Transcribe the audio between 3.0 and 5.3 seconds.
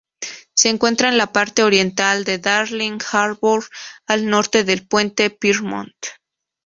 Harbour, al norte del puente